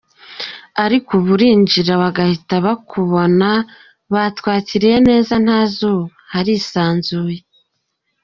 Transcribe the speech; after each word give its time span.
Ariko 0.85 1.09
ubu 1.17 1.29
urinjira 1.35 1.91
bagahita 2.01 2.53
bakubona 2.65 3.49
batwakiriye 4.13 4.97
neza 5.09 5.33
ntazuba, 5.43 6.07
harisanzuye. 6.33 7.39